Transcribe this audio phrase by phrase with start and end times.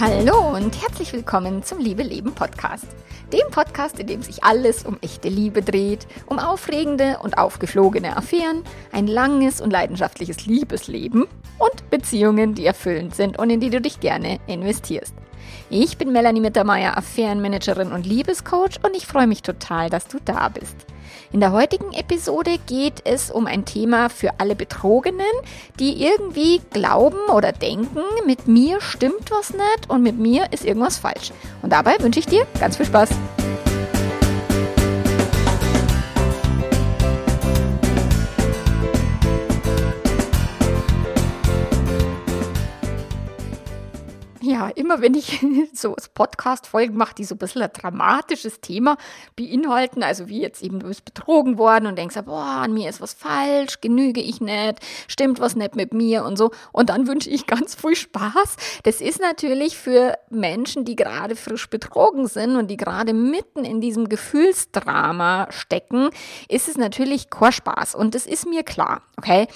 [0.00, 2.86] Hallo und herzlich willkommen zum Liebe Leben Podcast.
[3.34, 8.62] Dem Podcast, in dem sich alles um echte Liebe dreht, um aufregende und aufgeflogene Affären,
[8.92, 11.26] ein langes und leidenschaftliches Liebesleben
[11.58, 15.12] und Beziehungen, die erfüllend sind und in die du dich gerne investierst.
[15.68, 20.48] Ich bin Melanie Mittermeier, Affärenmanagerin und Liebescoach und ich freue mich total, dass du da
[20.48, 20.76] bist.
[21.32, 25.20] In der heutigen Episode geht es um ein Thema für alle Betrogenen,
[25.78, 30.98] die irgendwie glauben oder denken, mit mir stimmt was nicht und mit mir ist irgendwas
[30.98, 31.30] falsch.
[31.62, 33.10] Und dabei wünsche ich dir ganz viel Spaß.
[44.50, 45.40] Ja, immer wenn ich
[45.72, 48.96] so Podcast-Folgen mache, die so ein bisschen ein dramatisches Thema
[49.36, 53.00] beinhalten, also wie jetzt eben du bist betrogen worden und denkst, boah, an mir ist
[53.00, 56.50] was falsch, genüge ich nicht, stimmt was nicht mit mir und so.
[56.72, 58.56] Und dann wünsche ich ganz viel Spaß.
[58.82, 63.80] Das ist natürlich für Menschen, die gerade frisch betrogen sind und die gerade mitten in
[63.80, 66.10] diesem Gefühlsdrama stecken,
[66.48, 67.94] ist es natürlich kein Spaß.
[67.94, 69.46] Und das ist mir klar, okay?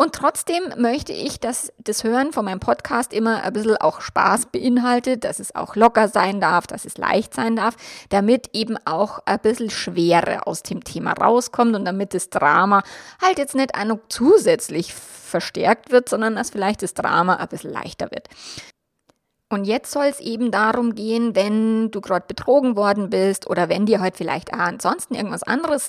[0.00, 4.46] Und trotzdem möchte ich, dass das Hören von meinem Podcast immer ein bisschen auch Spaß
[4.46, 7.74] beinhaltet, dass es auch locker sein darf, dass es leicht sein darf,
[8.08, 12.84] damit eben auch ein bisschen Schwere aus dem Thema rauskommt und damit das Drama
[13.20, 18.12] halt jetzt nicht auch zusätzlich verstärkt wird, sondern dass vielleicht das Drama ein bisschen leichter
[18.12, 18.28] wird.
[19.50, 23.86] Und jetzt soll es eben darum gehen, wenn du gerade betrogen worden bist oder wenn
[23.86, 25.88] dir halt vielleicht ansonsten irgendwas anderes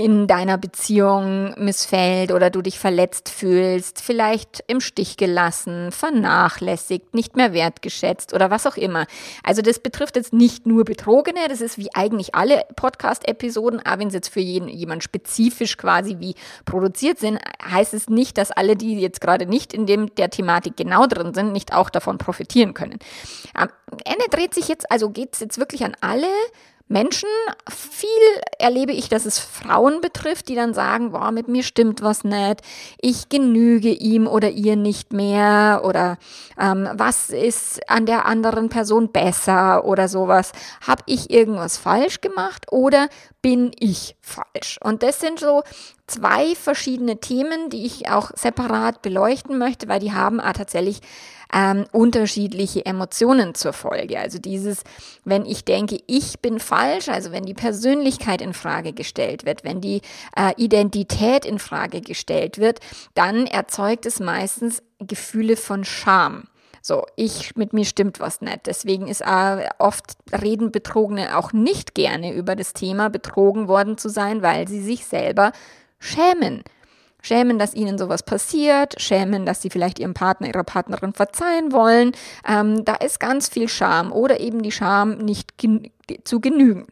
[0.00, 7.34] in deiner Beziehung missfällt oder du dich verletzt fühlst, vielleicht im Stich gelassen, vernachlässigt, nicht
[7.34, 9.06] mehr wertgeschätzt oder was auch immer.
[9.42, 14.06] Also das betrifft jetzt nicht nur Betrogene, das ist wie eigentlich alle Podcast-Episoden, aber wenn
[14.08, 18.76] es jetzt für jeden, jemand spezifisch quasi wie produziert sind, heißt es nicht, dass alle,
[18.76, 22.72] die jetzt gerade nicht in dem, der Thematik genau drin sind, nicht auch davon profitieren
[22.72, 23.00] können.
[23.52, 23.68] Am
[24.04, 26.28] Ende dreht sich jetzt, also geht es jetzt wirklich an alle
[26.88, 27.28] Menschen.
[27.68, 28.08] Viel
[28.58, 32.62] erlebe ich, dass es Frauen betrifft, die dann sagen, boah, mit mir stimmt was nicht,
[33.00, 36.18] ich genüge ihm oder ihr nicht mehr oder
[36.58, 40.52] ähm, was ist an der anderen Person besser oder sowas.
[40.86, 43.08] Habe ich irgendwas falsch gemacht oder
[43.42, 44.78] bin ich falsch?
[44.82, 45.62] Und das sind so
[46.06, 51.00] zwei verschiedene Themen, die ich auch separat beleuchten möchte, weil die haben tatsächlich
[51.52, 54.18] ähm, unterschiedliche Emotionen zur Folge.
[54.18, 54.84] Also dieses,
[55.24, 59.80] wenn ich denke, ich bin falsch, also wenn die Persönlichkeit in Frage gestellt wird, wenn
[59.80, 60.02] die
[60.36, 62.80] äh, Identität in Frage gestellt wird,
[63.14, 66.44] dann erzeugt es meistens Gefühle von Scham.
[66.80, 68.66] So, ich, mit mir stimmt was nicht.
[68.66, 74.08] Deswegen ist äh, oft reden Betrogene auch nicht gerne über das Thema, betrogen worden zu
[74.08, 75.52] sein, weil sie sich selber
[75.98, 76.62] schämen.
[77.28, 82.12] Schämen, dass ihnen sowas passiert, schämen, dass sie vielleicht ihrem Partner, ihrer Partnerin verzeihen wollen.
[82.48, 85.90] Ähm, da ist ganz viel Scham oder eben die Scham, nicht gen
[86.24, 86.86] zu genügen.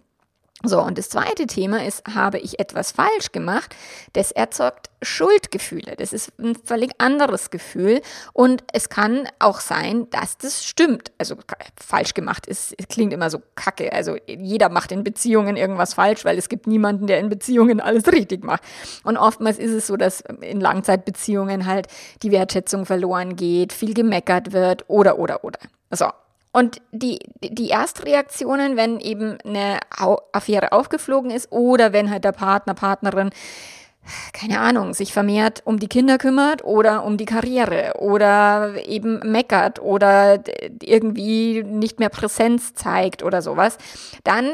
[0.68, 3.74] So, und das zweite Thema ist, habe ich etwas falsch gemacht?
[4.12, 5.94] Das erzeugt Schuldgefühle.
[5.96, 8.00] Das ist ein völlig anderes Gefühl.
[8.32, 11.12] Und es kann auch sein, dass das stimmt.
[11.18, 11.36] Also
[11.76, 13.92] falsch gemacht ist, klingt immer so kacke.
[13.92, 18.06] Also jeder macht in Beziehungen irgendwas falsch, weil es gibt niemanden, der in Beziehungen alles
[18.12, 18.62] richtig macht.
[19.04, 21.86] Und oftmals ist es so, dass in Langzeitbeziehungen halt
[22.22, 25.60] die Wertschätzung verloren geht, viel gemeckert wird oder, oder, oder.
[25.90, 26.06] So,
[26.56, 29.78] und die, die Erstreaktionen, wenn eben eine
[30.32, 33.28] Affäre aufgeflogen ist oder wenn halt der Partner, Partnerin,
[34.32, 39.82] keine Ahnung, sich vermehrt um die Kinder kümmert oder um die Karriere oder eben meckert
[39.82, 40.42] oder
[40.80, 43.76] irgendwie nicht mehr Präsenz zeigt oder sowas,
[44.24, 44.52] dann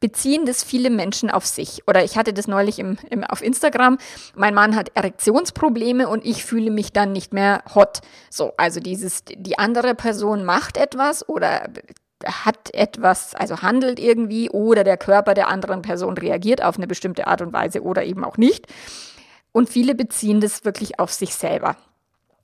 [0.00, 1.82] beziehen das viele Menschen auf sich.
[1.86, 3.98] Oder ich hatte das neulich im, im, auf Instagram.
[4.34, 8.00] Mein Mann hat Erektionsprobleme und ich fühle mich dann nicht mehr hot.
[8.30, 11.68] So, also dieses, die andere Person macht etwas oder
[12.24, 17.26] hat etwas, also handelt irgendwie oder der Körper der anderen Person reagiert auf eine bestimmte
[17.26, 18.66] Art und Weise oder eben auch nicht.
[19.52, 21.76] Und viele beziehen das wirklich auf sich selber.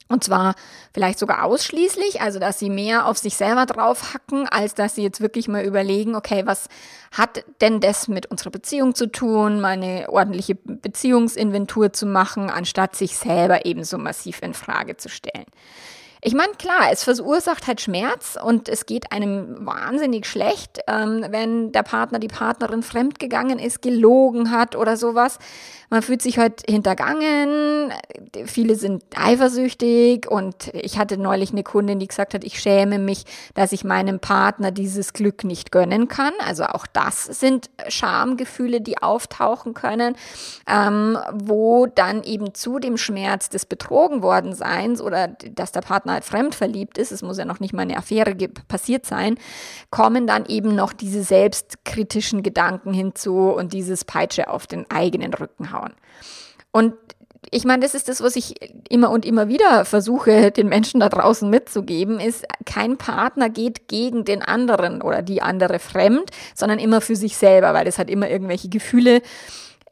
[0.08, 0.55] Und zwar
[0.94, 5.20] vielleicht sogar ausschließlich, also dass sie mehr auf sich selber draufhacken, als dass sie jetzt
[5.20, 6.69] wirklich mal überlegen, okay, was
[7.11, 12.94] hat denn das mit unserer Beziehung zu tun, mal eine ordentliche Beziehungsinventur zu machen, anstatt
[12.94, 15.47] sich selber ebenso massiv in Frage zu stellen.
[16.23, 21.73] Ich meine, klar, es verursacht halt Schmerz und es geht einem wahnsinnig schlecht, ähm, wenn
[21.73, 25.38] der Partner, die Partnerin fremdgegangen ist, gelogen hat oder sowas.
[25.91, 27.93] Man fühlt sich halt hintergangen,
[28.47, 33.25] viele sind eifersüchtig und ich hatte neulich eine Kundin, die gesagt hat, ich schäme mich,
[33.55, 36.33] dass ich meinem Partner dieses Glück nicht gönnen kann.
[36.44, 40.17] Also auch das sind Schamgefühle, die auftauchen können,
[40.67, 45.97] ähm, wo dann eben zu dem Schmerz des betrogen worden Seins oder dass der Partner
[45.97, 48.35] Partner halt fremd verliebt ist, es muss ja noch nicht mal eine Affäre
[48.69, 49.39] passiert sein,
[49.91, 55.73] kommen dann eben noch diese selbstkritischen Gedanken hinzu und dieses Peitsche auf den eigenen Rücken
[55.76, 55.94] hauen.
[56.73, 56.94] Und
[57.50, 58.55] ich meine, das ist das, was ich
[58.88, 64.25] immer und immer wieder versuche, den Menschen da draußen mitzugeben, ist, kein Partner geht gegen
[64.25, 68.28] den anderen oder die andere fremd, sondern immer für sich selber, weil das hat immer
[68.28, 69.23] irgendwelche Gefühle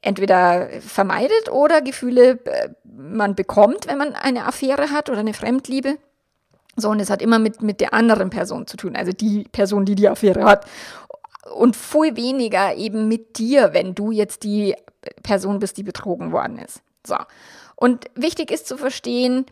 [0.02, 5.96] entweder vermeidet oder Gefühle äh, man bekommt, wenn man eine Affäre hat oder eine Fremdliebe.
[6.76, 9.84] So, und es hat immer mit, mit der anderen Person zu tun, also die Person,
[9.84, 10.66] die die Affäre hat.
[11.54, 14.74] Und viel weniger eben mit dir, wenn du jetzt die
[15.22, 16.82] Person bist, die betrogen worden ist.
[17.06, 17.16] So.
[17.76, 19.46] Und wichtig ist zu verstehen,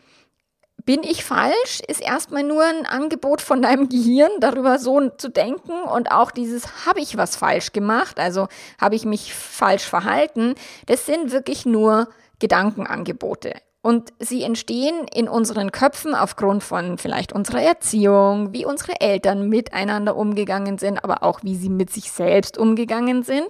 [0.84, 5.82] bin ich falsch, ist erstmal nur ein Angebot von deinem Gehirn, darüber so zu denken
[5.82, 8.48] und auch dieses, habe ich was falsch gemacht, also
[8.80, 10.54] habe ich mich falsch verhalten,
[10.86, 12.08] das sind wirklich nur
[12.40, 13.54] Gedankenangebote.
[13.84, 20.16] Und sie entstehen in unseren Köpfen aufgrund von vielleicht unserer Erziehung, wie unsere Eltern miteinander
[20.16, 23.46] umgegangen sind, aber auch wie sie mit sich selbst umgegangen sind.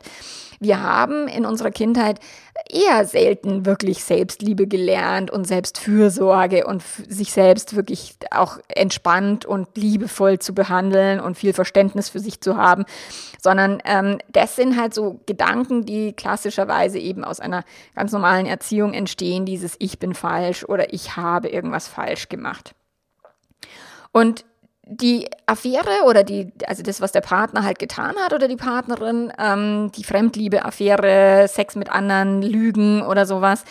[0.62, 2.20] Wir haben in unserer Kindheit
[2.70, 10.38] eher selten wirklich Selbstliebe gelernt und Selbstfürsorge und sich selbst wirklich auch entspannt und liebevoll
[10.38, 12.84] zu behandeln und viel Verständnis für sich zu haben,
[13.42, 17.64] sondern ähm, das sind halt so Gedanken, die klassischerweise eben aus einer
[17.96, 22.76] ganz normalen Erziehung entstehen, dieses Ich bin falsch oder ich habe irgendwas falsch gemacht.
[24.12, 24.44] Und
[24.84, 29.32] die Affäre oder die, also das, was der Partner halt getan hat oder die Partnerin,
[29.38, 33.64] ähm, die Fremdliebe-Affäre, Sex mit anderen, Lügen oder sowas,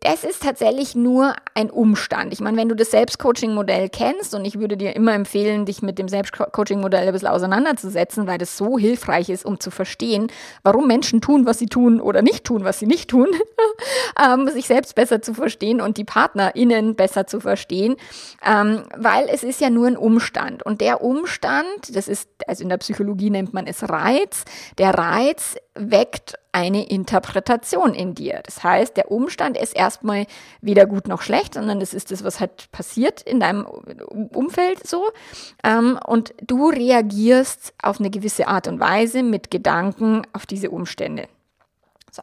[0.00, 2.32] das ist tatsächlich nur ein Umstand.
[2.32, 5.98] Ich meine, wenn du das Selbstcoaching-Modell kennst, und ich würde dir immer empfehlen, dich mit
[5.98, 10.28] dem Selbstcoaching-Modell ein bisschen auseinanderzusetzen, weil das so hilfreich ist, um zu verstehen,
[10.62, 13.28] warum Menschen tun, was sie tun oder nicht tun, was sie nicht tun,
[14.24, 17.96] ähm, sich selbst besser zu verstehen und die PartnerInnen besser zu verstehen,
[18.42, 20.62] ähm, weil es ist ja nur ein Umstand.
[20.62, 24.44] Und der Umstand, das ist, also in der Psychologie nennt man es Reiz,
[24.78, 28.40] der Reiz weckt eine Interpretation in dir.
[28.44, 30.26] Das heißt, der Umstand ist erstmal
[30.60, 35.10] weder gut noch schlecht, sondern das ist das, was halt passiert in deinem Umfeld so.
[35.62, 41.28] Ähm, und du reagierst auf eine gewisse Art und Weise mit Gedanken auf diese Umstände.
[42.10, 42.22] So.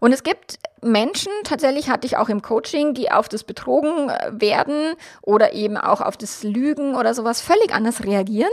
[0.00, 4.30] Und es gibt Menschen, tatsächlich hatte ich auch im Coaching, die auf das Betrogen äh,
[4.32, 8.52] werden oder eben auch auf das Lügen oder sowas völlig anders reagieren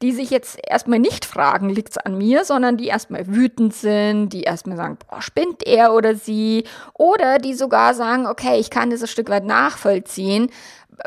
[0.00, 4.42] die sich jetzt erstmal nicht fragen, liegt's an mir, sondern die erstmal wütend sind, die
[4.42, 6.64] erstmal sagen, boah, spinnt er oder sie,
[6.94, 10.50] oder die sogar sagen, okay, ich kann das ein Stück weit nachvollziehen,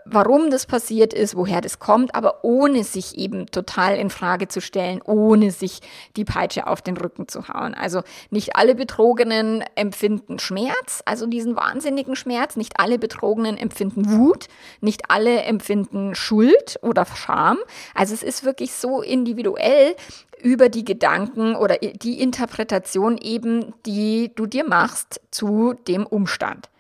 [0.06, 4.62] warum das passiert ist, woher das kommt, aber ohne sich eben total in Frage zu
[4.62, 5.80] stellen, ohne sich
[6.16, 7.74] die Peitsche auf den Rücken zu hauen.
[7.74, 14.48] Also nicht alle Betrogenen empfinden Schmerz, also diesen wahnsinnigen Schmerz, nicht alle Betrogenen empfinden Wut,
[14.80, 17.58] nicht alle empfinden Schuld oder Scham.
[17.94, 19.96] Also es ist wirklich so individuell
[20.42, 26.71] über die Gedanken oder die Interpretation eben, die du dir machst zu dem Umstand.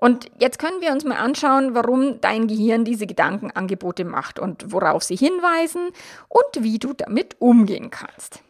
[0.00, 5.02] Und jetzt können wir uns mal anschauen, warum dein Gehirn diese Gedankenangebote macht und worauf
[5.02, 5.90] sie hinweisen
[6.28, 8.40] und wie du damit umgehen kannst.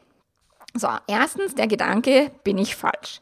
[0.75, 3.21] So, erstens der Gedanke, bin ich falsch?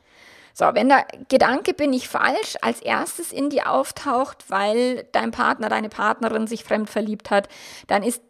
[0.52, 5.70] So, wenn der Gedanke bin ich falsch als erstes in dir auftaucht, weil dein Partner,
[5.70, 7.48] deine Partnerin sich fremd verliebt hat,
[7.86, 8.22] dann ist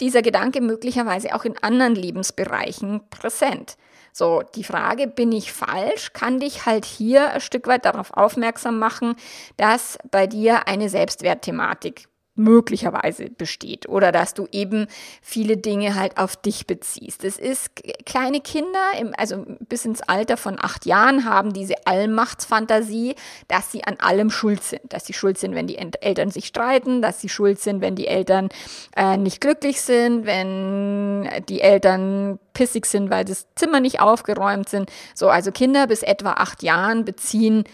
[0.00, 3.76] dieser Gedanke möglicherweise auch in anderen Lebensbereichen präsent.
[4.12, 8.78] So, die Frage, bin ich falsch, kann dich halt hier ein Stück weit darauf aufmerksam
[8.78, 9.16] machen,
[9.56, 14.86] dass bei dir eine Selbstwertthematik möglicherweise besteht oder dass du eben
[15.20, 17.24] viele Dinge halt auf dich beziehst.
[17.24, 17.70] Es ist
[18.06, 23.16] kleine Kinder, im, also bis ins Alter von acht Jahren haben diese Allmachtsfantasie,
[23.48, 27.02] dass sie an allem schuld sind, dass sie schuld sind, wenn die Eltern sich streiten,
[27.02, 28.48] dass sie schuld sind, wenn die Eltern
[28.96, 34.90] äh, nicht glücklich sind, wenn die Eltern pissig sind, weil das Zimmer nicht aufgeräumt sind.
[35.14, 37.64] So, also Kinder bis etwa acht Jahren beziehen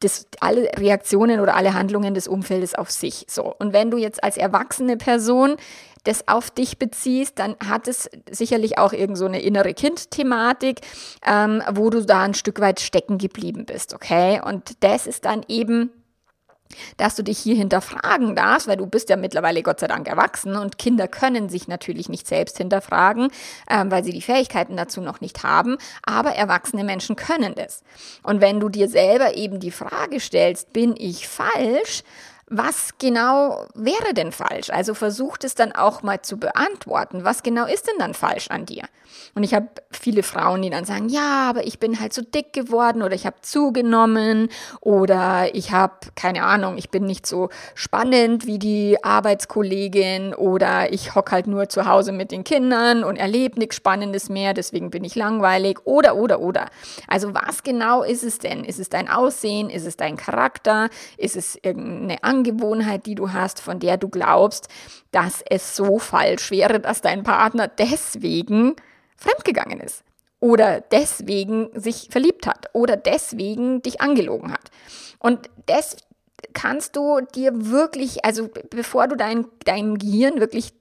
[0.00, 3.26] das, alle Reaktionen oder alle Handlungen des Umfeldes auf sich.
[3.28, 3.54] So.
[3.58, 5.56] Und wenn du jetzt als erwachsene Person
[6.04, 10.80] das auf dich beziehst, dann hat es sicherlich auch irgend so eine innere Kind-Thematik,
[11.26, 14.40] ähm, wo du da ein Stück weit stecken geblieben bist, okay?
[14.42, 15.90] Und das ist dann eben
[16.96, 20.56] dass du dich hier hinterfragen darfst, weil du bist ja mittlerweile Gott sei Dank erwachsen
[20.56, 23.28] und Kinder können sich natürlich nicht selbst hinterfragen,
[23.70, 27.82] ähm, weil sie die Fähigkeiten dazu noch nicht haben, aber erwachsene Menschen können das.
[28.22, 32.02] Und wenn du dir selber eben die Frage stellst, bin ich falsch,
[32.50, 34.70] was genau wäre denn falsch?
[34.70, 37.24] Also versucht es dann auch mal zu beantworten.
[37.24, 38.84] Was genau ist denn dann falsch an dir?
[39.34, 42.52] Und ich habe viele Frauen, die dann sagen, ja, aber ich bin halt so dick
[42.52, 44.48] geworden oder ich habe zugenommen
[44.80, 51.14] oder ich habe keine Ahnung, ich bin nicht so spannend wie die Arbeitskollegin oder ich
[51.14, 55.04] hock halt nur zu Hause mit den Kindern und erlebe nichts Spannendes mehr, deswegen bin
[55.04, 56.66] ich langweilig oder oder oder.
[57.06, 58.64] Also was genau ist es denn?
[58.64, 59.70] Ist es dein Aussehen?
[59.70, 60.88] Ist es dein Charakter?
[61.16, 64.68] Ist es irgendeine Angewohnheit, die du hast, von der du glaubst,
[65.10, 68.76] dass es so falsch wäre, dass dein Partner deswegen
[69.16, 70.04] fremdgegangen ist?
[70.40, 74.70] Oder deswegen sich verliebt hat oder deswegen dich angelogen hat.
[75.18, 75.96] Und das
[76.52, 80.72] kannst du dir wirklich, also bevor du dein, dein Gehirn wirklich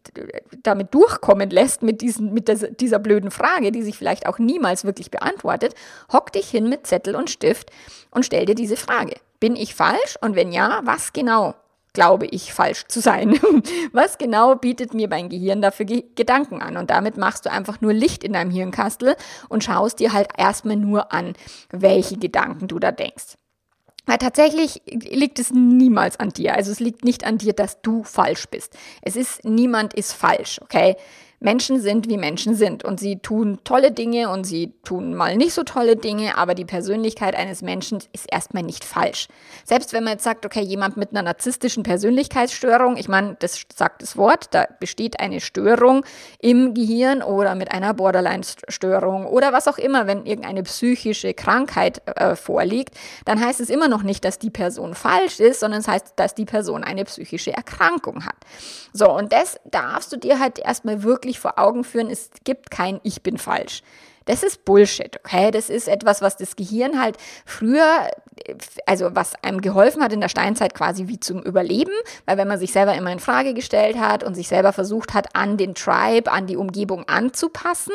[0.63, 4.85] damit durchkommen lässt, mit, diesen, mit dieser, dieser blöden Frage, die sich vielleicht auch niemals
[4.85, 5.73] wirklich beantwortet,
[6.11, 7.71] hock dich hin mit Zettel und Stift
[8.11, 9.15] und stell dir diese Frage.
[9.39, 10.17] Bin ich falsch?
[10.21, 11.55] Und wenn ja, was genau
[11.93, 13.39] glaube ich falsch zu sein?
[13.91, 16.77] Was genau bietet mir mein Gehirn dafür Ge Gedanken an?
[16.77, 19.15] Und damit machst du einfach nur Licht in deinem Hirnkastel
[19.49, 21.33] und schaust dir halt erstmal nur an,
[21.71, 23.37] welche Gedanken du da denkst.
[24.05, 26.53] Weil tatsächlich liegt es niemals an dir.
[26.53, 28.77] Also es liegt nicht an dir, dass du falsch bist.
[29.01, 30.97] Es ist, niemand ist falsch, okay?
[31.39, 35.53] Menschen sind, wie Menschen sind und sie tun tolle Dinge und sie tun mal nicht
[35.53, 39.27] so tolle Dinge, aber die Persönlichkeit eines Menschen ist erstmal nicht falsch.
[39.63, 44.01] Selbst wenn man jetzt sagt, okay, jemand mit einer narzisstischen Persönlichkeitsstörung, ich meine, das sagt
[44.01, 46.03] das Wort, da besteht eine Störung
[46.39, 52.35] im Gehirn oder mit einer Borderline-Störung oder was auch immer, wenn irgendeine psychische Krankheit äh,
[52.35, 56.13] vorliegt, dann heißt es immer noch nicht, dass die Person falsch ist, sondern es heißt,
[56.15, 58.37] dass die Person eine psychische Erkrankung hat.
[58.91, 62.71] So, und das darfst du dir halt erstmal wirklich wirklich vor Augen führen, es gibt
[62.71, 63.83] kein Ich bin falsch.
[64.25, 65.51] Das ist Bullshit, okay?
[65.51, 67.15] Das ist etwas, was das Gehirn halt
[67.45, 68.09] früher,
[68.85, 71.93] also was einem geholfen hat in der Steinzeit quasi wie zum Überleben,
[72.25, 75.33] weil wenn man sich selber immer in Frage gestellt hat und sich selber versucht hat,
[75.33, 77.93] an den Tribe, an die Umgebung anzupassen,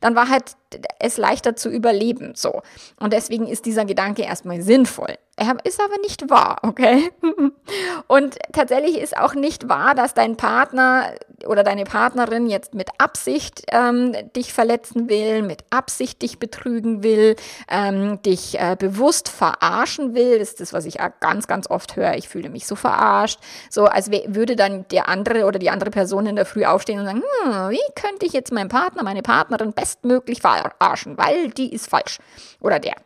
[0.00, 0.56] dann war halt
[0.98, 2.60] es leichter zu überleben, so.
[2.98, 5.16] Und deswegen ist dieser Gedanke erstmal sinnvoll.
[5.40, 7.10] Er ist aber nicht wahr, okay?
[8.08, 11.14] Und tatsächlich ist auch nicht wahr, dass dein Partner
[11.46, 17.36] oder deine Partnerin jetzt mit Absicht ähm, dich verletzen will, mit Absicht dich betrügen will,
[17.70, 20.38] ähm, dich äh, bewusst verarschen will.
[20.38, 22.16] Das ist das, was ich ganz, ganz oft höre.
[22.16, 23.40] Ich fühle mich so verarscht.
[23.70, 27.06] So, als würde dann der andere oder die andere Person in der Früh aufstehen und
[27.06, 31.88] sagen, hm, wie könnte ich jetzt meinen Partner, meine Partnerin bestmöglich verarschen, weil die ist
[31.88, 32.18] falsch.
[32.60, 32.96] Oder der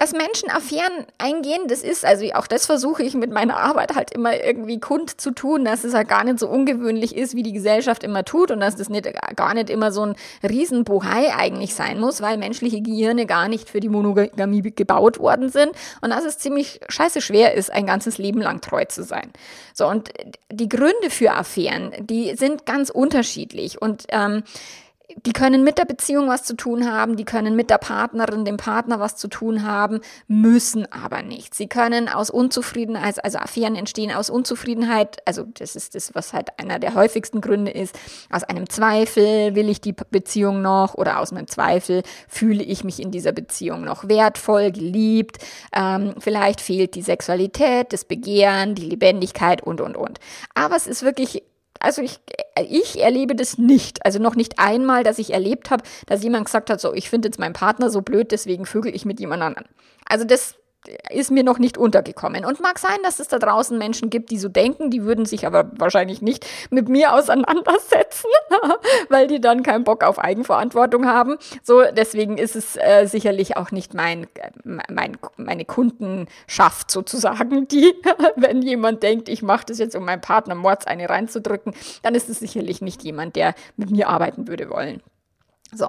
[0.00, 4.10] dass Menschen Affären eingehen, das ist, also auch das versuche ich mit meiner Arbeit halt
[4.14, 7.52] immer irgendwie kund zu tun, dass es halt gar nicht so ungewöhnlich ist, wie die
[7.52, 12.00] Gesellschaft immer tut und dass das nicht, gar nicht immer so ein Riesenbohai eigentlich sein
[12.00, 16.38] muss, weil menschliche Gehirne gar nicht für die Monogamie gebaut worden sind und dass es
[16.38, 19.30] ziemlich scheiße schwer ist, ein ganzes Leben lang treu zu sein.
[19.74, 20.08] So, und
[20.50, 24.44] die Gründe für Affären, die sind ganz unterschiedlich und ähm,
[25.26, 28.56] die können mit der Beziehung was zu tun haben, die können mit der Partnerin, dem
[28.56, 31.54] Partner was zu tun haben, müssen aber nicht.
[31.54, 36.58] Sie können aus Unzufriedenheit, also Affären entstehen aus Unzufriedenheit, also das ist das, was halt
[36.58, 37.98] einer der häufigsten Gründe ist,
[38.30, 43.00] aus einem Zweifel will ich die Beziehung noch oder aus einem Zweifel fühle ich mich
[43.00, 45.38] in dieser Beziehung noch wertvoll, geliebt,
[45.74, 50.20] ähm, vielleicht fehlt die Sexualität, das Begehren, die Lebendigkeit und, und, und.
[50.54, 51.42] Aber es ist wirklich
[51.80, 52.20] also ich,
[52.68, 54.04] ich erlebe das nicht.
[54.04, 57.28] Also noch nicht einmal, dass ich erlebt habe, dass jemand gesagt hat, so, ich finde
[57.28, 59.66] jetzt meinen Partner so blöd, deswegen vögel ich mit jemand anderen.
[60.06, 60.56] Also das
[61.10, 62.44] ist mir noch nicht untergekommen.
[62.44, 65.46] Und mag sein, dass es da draußen Menschen gibt, die so denken, die würden sich
[65.46, 68.30] aber wahrscheinlich nicht mit mir auseinandersetzen,
[69.08, 71.36] weil die dann keinen Bock auf Eigenverantwortung haben.
[71.62, 74.26] So, deswegen ist es äh, sicherlich auch nicht mein,
[74.64, 77.92] mein, meine Kundenschaft sozusagen, die,
[78.36, 82.28] wenn jemand denkt, ich mache das jetzt, um meinem Partner Mords eine reinzudrücken, dann ist
[82.30, 85.02] es sicherlich nicht jemand, der mit mir arbeiten würde wollen.
[85.72, 85.88] So,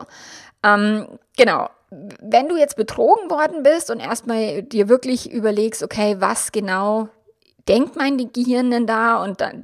[0.63, 1.07] ähm,
[1.37, 1.69] genau.
[1.89, 7.09] Wenn du jetzt betrogen worden bist und erstmal dir wirklich überlegst, okay, was genau
[7.67, 9.23] denkt mein Gehirn denn da?
[9.23, 9.63] Und dann,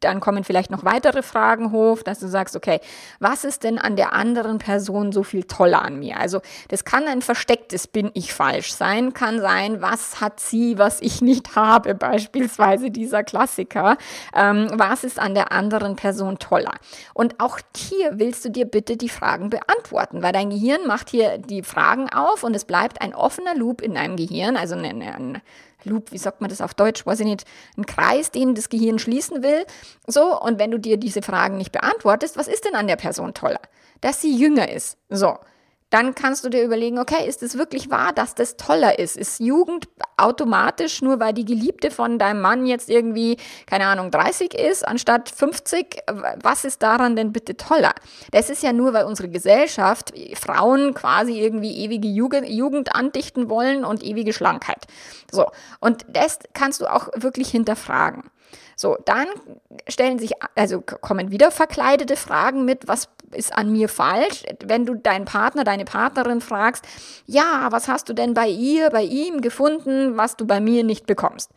[0.00, 2.80] dann kommen vielleicht noch weitere Fragen hoch, dass du sagst, okay,
[3.20, 6.18] was ist denn an der anderen Person so viel toller an mir?
[6.18, 11.00] Also das kann ein verstecktes Bin ich falsch sein, kann sein, was hat sie, was
[11.00, 13.96] ich nicht habe, beispielsweise dieser Klassiker.
[14.34, 16.74] Ähm, was ist an der anderen Person toller?
[17.14, 21.38] Und auch hier willst du dir bitte die Fragen beantworten, weil dein Gehirn macht hier
[21.38, 25.42] die Fragen auf und es bleibt ein offener Loop in deinem Gehirn, also ein, ein
[25.84, 27.44] Loop, wie sagt man das auf Deutsch, weiß ich nicht,
[27.76, 29.64] ein Kreis, den das Gehirn schließen will.
[30.06, 33.34] So, und wenn du dir diese Fragen nicht beantwortest, was ist denn an der Person
[33.34, 33.60] toller?
[34.00, 34.98] Dass sie jünger ist.
[35.08, 35.38] So.
[35.90, 39.16] Dann kannst du dir überlegen, okay, ist es wirklich wahr, dass das toller ist?
[39.16, 44.54] Ist Jugend automatisch, nur weil die Geliebte von deinem Mann jetzt irgendwie, keine Ahnung, 30
[44.54, 46.02] ist, anstatt 50?
[46.42, 47.94] Was ist daran denn bitte toller?
[48.32, 53.84] Das ist ja nur, weil unsere Gesellschaft Frauen quasi irgendwie ewige Jugend, Jugend andichten wollen
[53.84, 54.86] und ewige Schlankheit.
[55.30, 55.46] So.
[55.80, 58.24] Und das kannst du auch wirklich hinterfragen.
[58.78, 59.26] So, dann
[59.88, 64.44] stellen sich, also kommen wieder verkleidete Fragen mit, was ist an mir falsch?
[64.64, 66.84] Wenn du deinen Partner, deine Partnerin fragst,
[67.26, 71.06] ja, was hast du denn bei ihr, bei ihm gefunden, was du bei mir nicht
[71.06, 71.50] bekommst?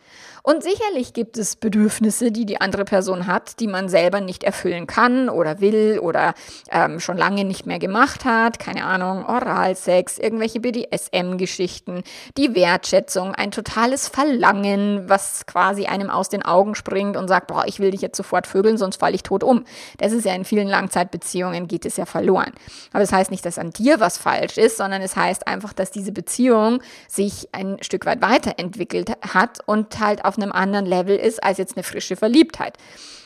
[0.50, 4.88] Und sicherlich gibt es Bedürfnisse, die die andere Person hat, die man selber nicht erfüllen
[4.88, 6.34] kann oder will oder
[6.72, 8.58] ähm, schon lange nicht mehr gemacht hat.
[8.58, 12.02] Keine Ahnung, Oralsex, irgendwelche BDSM-Geschichten,
[12.36, 17.66] die Wertschätzung, ein totales Verlangen, was quasi einem aus den Augen springt und sagt, boah,
[17.68, 19.66] ich will dich jetzt sofort vögeln, sonst falle ich tot um.
[20.00, 22.54] Das ist ja in vielen Langzeitbeziehungen geht es ja verloren.
[22.92, 25.92] Aber das heißt nicht, dass an dir was falsch ist, sondern es heißt einfach, dass
[25.92, 31.44] diese Beziehung sich ein Stück weit weiterentwickelt hat und halt auf einem anderen Level ist
[31.44, 32.78] als jetzt eine frische Verliebtheit.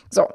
[0.09, 0.27] So,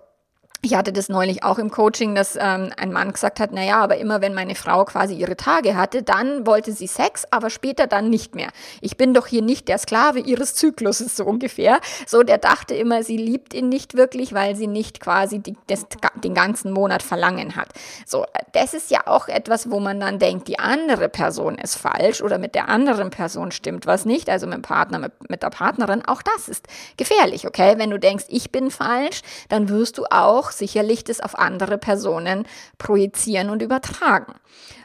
[0.61, 3.99] ich hatte das neulich auch im Coaching, dass ähm, ein Mann gesagt hat, naja, aber
[3.99, 8.11] immer wenn meine Frau quasi ihre Tage hatte, dann wollte sie Sex, aber später dann
[8.11, 8.49] nicht mehr.
[8.81, 11.81] Ich bin doch hier nicht der Sklave ihres Zykluses, so ungefähr.
[12.09, 15.87] So, der dachte immer, sie liebt ihn nicht wirklich, weil sie nicht quasi die, das,
[16.25, 17.69] den ganzen Monat Verlangen hat.
[18.05, 22.21] So, das ist ja auch etwas, wo man dann denkt, die andere Person ist falsch
[22.21, 25.51] oder mit der anderen Person stimmt was nicht, also mit dem Partner, mit, mit der
[25.51, 26.05] Partnerin.
[26.05, 27.75] Auch das ist gefährlich, okay?
[27.77, 31.79] Wenn du denkst, ich bin falsch, dann wirst du auch auch sicherlich das auf andere
[31.79, 32.47] Personen
[32.77, 34.35] projizieren und übertragen.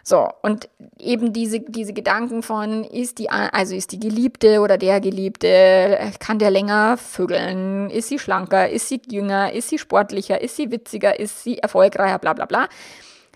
[0.04, 5.00] So, und eben diese, diese Gedanken von, ist die, also ist die Geliebte oder der
[5.00, 10.58] Geliebte, kann der länger vögeln, ist sie schlanker, ist sie jünger, ist sie sportlicher, ist
[10.58, 12.68] sie witziger, ist sie erfolgreicher, bla bla bla.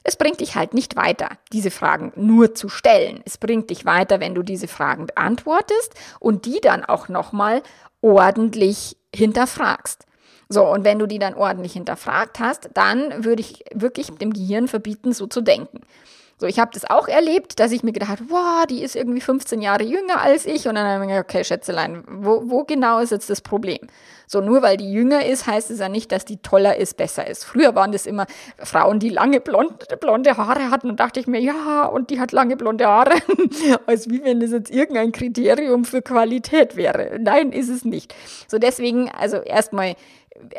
[0.03, 3.22] Es bringt dich halt nicht weiter, diese Fragen nur zu stellen.
[3.25, 7.62] Es bringt dich weiter, wenn du diese Fragen beantwortest und die dann auch nochmal
[8.01, 10.06] ordentlich hinterfragst.
[10.49, 14.67] So, und wenn du die dann ordentlich hinterfragt hast, dann würde ich wirklich dem Gehirn
[14.67, 15.81] verbieten, so zu denken.
[16.39, 19.21] So, ich habe das auch erlebt, dass ich mir gedacht habe, wow, die ist irgendwie
[19.21, 20.67] 15 Jahre jünger als ich.
[20.67, 23.79] Und dann habe ich mir gedacht, okay, Schätzelein, wo, wo genau ist jetzt das Problem?
[24.27, 27.25] So, nur weil die jünger ist, heißt es ja nicht, dass die toller ist, besser
[27.25, 27.43] ist.
[27.43, 28.27] Früher waren das immer
[28.60, 30.91] Frauen, die lange blonde, blonde Haare hatten.
[30.91, 33.15] Und dachte ich mir, ja, und die hat lange blonde Haare.
[33.88, 37.17] Als wie wenn das jetzt irgendein Kriterium für Qualität wäre.
[37.19, 38.13] Nein, ist es nicht.
[38.47, 39.95] So, deswegen, also erstmal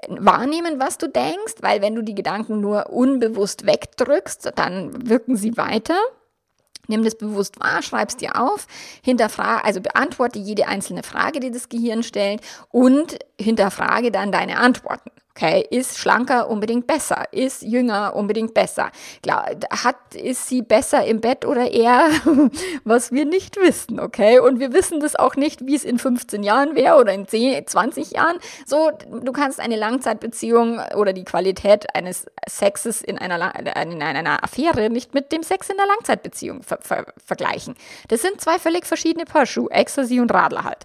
[0.09, 5.57] wahrnehmen, was du denkst, weil wenn du die Gedanken nur unbewusst wegdrückst, dann wirken sie
[5.57, 5.99] weiter.
[6.89, 8.67] Nimm das bewusst wahr, schreib es dir auf,
[9.03, 15.11] hinterfrage, also beantworte jede einzelne Frage, die das Gehirn stellt und hinterfrage dann deine Antworten.
[15.41, 17.27] Okay, ist schlanker unbedingt besser?
[17.31, 18.91] Ist jünger unbedingt besser?
[19.23, 22.11] Klar, hat, ist sie besser im Bett oder eher,
[22.85, 24.41] was wir nicht wissen, okay?
[24.41, 27.69] Und wir wissen das auch nicht, wie es in 15 Jahren wäre oder in 10,
[27.69, 28.39] 20 Jahren.
[28.67, 34.91] So, du kannst eine Langzeitbeziehung oder die Qualität eines Sexes in einer, in einer Affäre
[34.91, 37.77] nicht mit dem Sex in einer Langzeitbeziehung ver ver vergleichen.
[38.09, 40.85] Das sind zwei völlig verschiedene Paar Schuhe, Ecstasy und Radler halt.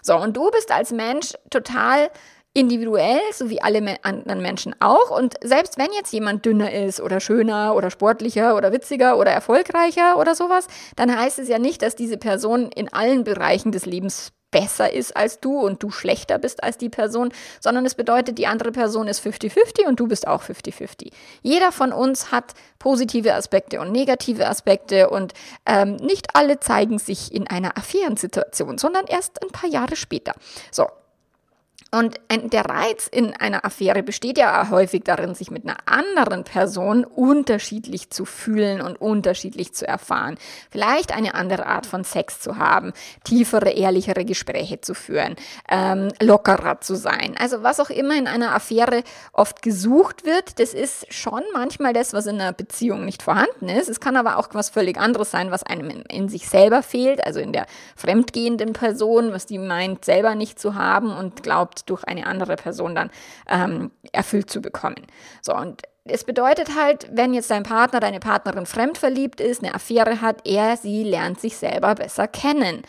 [0.00, 2.10] So, und du bist als Mensch total
[2.52, 5.10] individuell, so wie alle anderen Menschen auch.
[5.10, 10.18] Und selbst wenn jetzt jemand dünner ist oder schöner oder sportlicher oder witziger oder erfolgreicher
[10.18, 14.32] oder sowas, dann heißt es ja nicht, dass diese Person in allen Bereichen des Lebens
[14.50, 18.46] besser ist als du und du schlechter bist als die Person, sondern es bedeutet, die
[18.46, 21.12] andere Person ist 50-50 und du bist auch 50-50.
[21.42, 25.34] Jeder von uns hat positive Aspekte und negative Aspekte und
[25.66, 30.34] ähm, nicht alle zeigen sich in einer Affärensituation, sondern erst ein paar Jahre später.
[30.72, 30.88] So,
[31.92, 37.04] und der Reiz in einer Affäre besteht ja häufig darin, sich mit einer anderen Person
[37.04, 40.38] unterschiedlich zu fühlen und unterschiedlich zu erfahren.
[40.70, 42.92] Vielleicht eine andere Art von Sex zu haben,
[43.24, 45.34] tiefere, ehrlichere Gespräche zu führen,
[45.68, 47.34] ähm, lockerer zu sein.
[47.36, 52.12] Also was auch immer in einer Affäre oft gesucht wird, das ist schon manchmal das,
[52.12, 53.88] was in einer Beziehung nicht vorhanden ist.
[53.88, 57.26] Es kann aber auch was völlig anderes sein, was einem in, in sich selber fehlt,
[57.26, 62.04] also in der fremdgehenden Person, was die meint, selber nicht zu haben und glaubt, durch
[62.04, 63.10] eine andere Person dann
[63.48, 65.06] ähm, erfüllt zu bekommen.
[65.42, 70.20] So, und es bedeutet halt, wenn jetzt dein Partner, deine Partnerin fremdverliebt ist, eine Affäre
[70.20, 72.82] hat, er, sie lernt sich selber besser kennen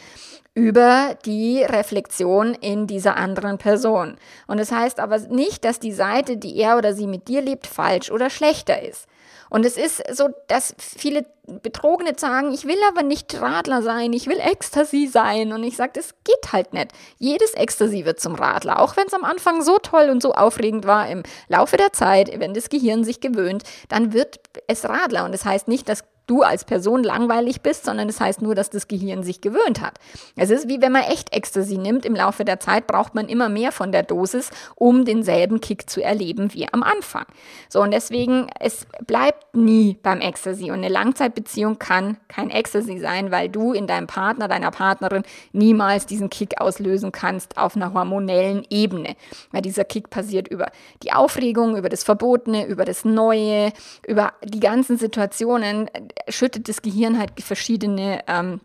[0.54, 4.18] über die Reflexion in dieser anderen Person.
[4.48, 7.68] Und das heißt aber nicht, dass die Seite, die er oder sie mit dir liebt,
[7.68, 9.08] falsch oder schlechter ist.
[9.52, 14.28] Und es ist so, dass viele Betrogene sagen, ich will aber nicht Radler sein, ich
[14.28, 15.52] will Ecstasy sein.
[15.52, 16.94] Und ich sage, das geht halt nicht.
[17.18, 20.88] Jedes Ecstasy wird zum Radler, auch wenn es am Anfang so toll und so aufregend
[20.88, 21.10] war.
[21.10, 25.26] Im Laufe der Zeit, wenn das Gehirn sich gewöhnt, dann wird es Radler.
[25.26, 28.56] Und das heißt nicht, dass du als Person langweilig bist, sondern es das heißt nur,
[28.56, 30.00] dass das Gehirn sich gewöhnt hat.
[30.38, 32.06] Es ist wie wenn man echt Ecstasy nimmt.
[32.06, 36.02] Im Laufe der Zeit braucht man immer mehr von der Dosis, um denselben Kick zu
[36.02, 37.26] erleben wie am Anfang.
[37.68, 40.72] So, und deswegen, es bleibt nie beim Ecstasy.
[40.72, 46.06] Und eine Langzeitbeziehung kann kein Ecstasy sein, weil du in deinem Partner, deiner Partnerin niemals
[46.06, 49.16] diesen Kick auslösen kannst auf einer hormonellen Ebene.
[49.52, 50.68] Weil dieser Kick passiert über
[51.04, 53.74] die Aufregung, über das Verbotene, über das Neue,
[54.08, 55.90] über die ganzen Situationen,
[56.28, 58.62] schüttet das Gehirn halt verschiedene ähm,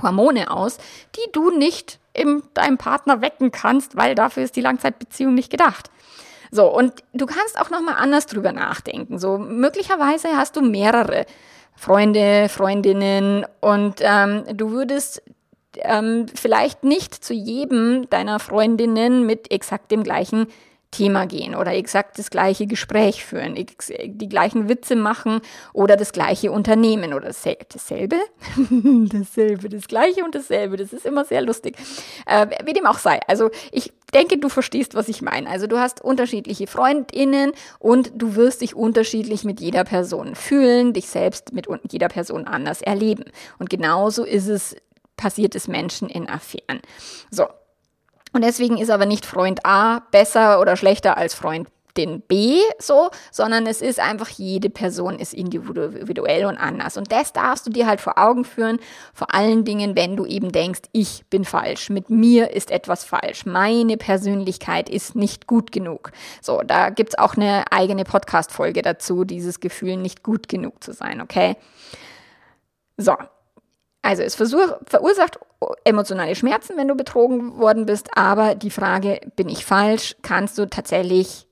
[0.00, 0.78] Hormone aus,
[1.16, 5.90] die du nicht in deinem Partner wecken kannst, weil dafür ist die Langzeitbeziehung nicht gedacht.
[6.50, 9.18] So, und du kannst auch nochmal anders drüber nachdenken.
[9.18, 11.24] So, möglicherweise hast du mehrere
[11.74, 15.22] Freunde, Freundinnen und ähm, du würdest
[15.76, 20.46] ähm, vielleicht nicht zu jedem deiner Freundinnen mit exakt dem gleichen
[20.92, 25.40] Thema gehen oder exakt das gleiche Gespräch führen, die gleichen Witze machen
[25.72, 28.16] oder das gleiche Unternehmen oder dasselbe,
[29.08, 30.76] dasselbe, das gleiche und dasselbe.
[30.76, 31.76] Das ist immer sehr lustig.
[32.26, 33.18] Äh, wie dem auch sei.
[33.26, 35.48] Also ich denke, du verstehst, was ich meine.
[35.48, 41.08] Also du hast unterschiedliche Freundinnen und du wirst dich unterschiedlich mit jeder Person fühlen, dich
[41.08, 43.24] selbst mit jeder Person anders erleben.
[43.58, 44.76] Und genauso ist es
[45.16, 46.80] passiert es Menschen in Affären.
[47.30, 47.46] So,
[48.32, 53.10] und deswegen ist aber nicht Freund A besser oder schlechter als Freund den B so,
[53.30, 56.96] sondern es ist einfach, jede Person ist individuell und anders.
[56.96, 58.78] Und das darfst du dir halt vor Augen führen,
[59.12, 63.46] vor allen Dingen, wenn du eben denkst, ich bin falsch, mit mir ist etwas falsch,
[63.46, 66.12] meine Persönlichkeit ist nicht gut genug.
[66.40, 71.20] So, da gibt's auch eine eigene Podcast-Folge dazu, dieses Gefühl, nicht gut genug zu sein,
[71.20, 71.56] okay?
[72.96, 73.16] So,
[74.02, 75.38] also es verursacht
[75.84, 80.68] emotionale Schmerzen, wenn du betrogen worden bist, aber die Frage, bin ich falsch, kannst du
[80.68, 81.46] tatsächlich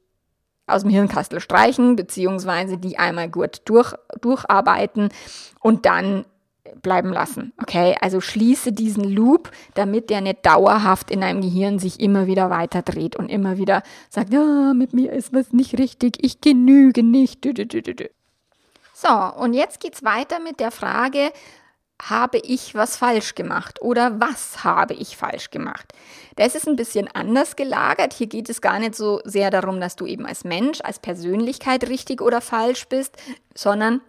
[0.67, 5.11] aus dem Hirnkastel streichen, beziehungsweise die einmal gut durch, durcharbeiten
[5.61, 6.25] und dann
[6.83, 7.53] bleiben lassen.
[7.61, 12.51] Okay, also schließe diesen Loop, damit der nicht dauerhaft in deinem Gehirn sich immer wieder
[12.51, 17.03] weiter dreht und immer wieder sagt, ja, mit mir ist was nicht richtig, ich genüge
[17.03, 17.47] nicht.
[18.95, 19.09] So,
[19.39, 21.33] und jetzt geht's weiter mit der Frage,
[22.01, 25.93] habe ich was falsch gemacht oder was habe ich falsch gemacht?
[26.37, 28.15] Das ist ein bisschen anders gelagert.
[28.15, 31.89] Hier geht es gar nicht so sehr darum, dass du eben als Mensch, als Persönlichkeit
[31.89, 33.17] richtig oder falsch bist,
[33.55, 34.01] sondern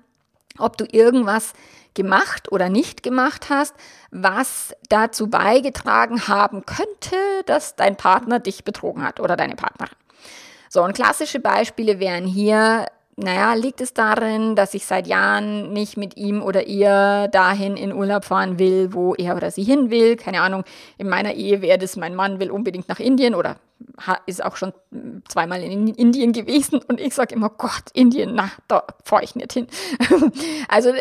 [0.58, 1.54] ob du irgendwas
[1.93, 3.75] gemacht oder nicht gemacht hast,
[4.12, 9.95] was dazu beigetragen haben könnte, dass dein Partner dich betrogen hat oder deine Partnerin.
[10.69, 12.86] So, und klassische Beispiele wären hier
[13.17, 17.93] naja, liegt es darin, dass ich seit Jahren nicht mit ihm oder ihr dahin in
[17.93, 20.15] Urlaub fahren will, wo er oder sie hin will?
[20.15, 20.63] Keine Ahnung,
[20.97, 23.58] in meiner Ehe wäre das, mein Mann will unbedingt nach Indien oder
[24.26, 24.74] ist auch schon
[25.28, 29.54] zweimal in Indien gewesen und ich sage immer, Gott, Indien, na, da fahre ich nicht
[29.54, 29.67] hin.
[30.67, 30.91] also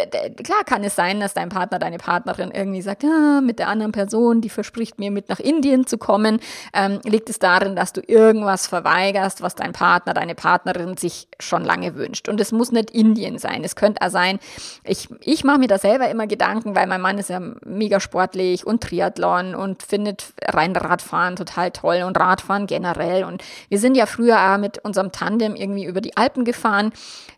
[0.43, 3.93] klar kann es sein, dass dein Partner, deine Partnerin irgendwie sagt, ja, mit der anderen
[3.93, 6.41] Person, die verspricht mir mit nach Indien zu kommen,
[6.73, 11.65] ähm, liegt es darin, dass du irgendwas verweigerst, was dein Partner, deine Partnerin sich schon
[11.65, 12.29] lange wünscht.
[12.29, 13.65] Und es muss nicht Indien sein.
[13.65, 14.39] Es könnte auch sein,
[14.85, 18.67] ich, ich mache mir da selber immer Gedanken, weil mein Mann ist ja mega sportlich
[18.67, 23.25] und Triathlon und findet Rennradfahren total toll und Radfahren generell.
[23.25, 26.93] Und wir sind ja früher mit unserem Tandem irgendwie über die Alpen gefahren.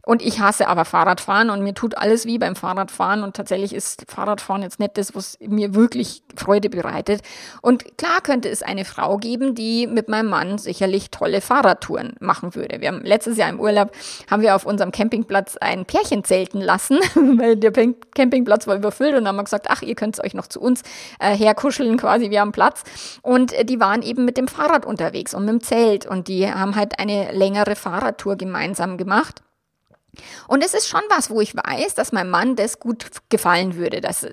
[0.05, 3.23] Und ich hasse aber Fahrradfahren und mir tut alles wie beim Fahrradfahren.
[3.23, 7.23] Und tatsächlich ist Fahrradfahren jetzt nicht das, was mir wirklich Freude bereitet.
[7.61, 12.55] Und klar könnte es eine Frau geben, die mit meinem Mann sicherlich tolle Fahrradtouren machen
[12.57, 12.81] würde.
[12.81, 13.93] Wir haben letztes Jahr im Urlaub
[14.31, 17.73] haben wir auf unserem Campingplatz ein Pärchen zelten lassen, weil der
[18.15, 20.83] Campingplatz war überfüllt und haben wir gesagt, ach, ihr könnt euch noch zu uns
[21.21, 22.83] äh, herkuscheln quasi, wir haben Platz.
[23.23, 26.29] Und äh, die waren eben mit dem Fahrrad unterwegs unterwegs und mit dem Zelt und
[26.29, 29.43] die haben halt eine längere Fahrradtour gemeinsam gemacht.
[30.47, 34.03] Und es ist schon was, wo ich weiß, dass meinem Mann das gut gefallen würde,
[34.03, 34.27] dass,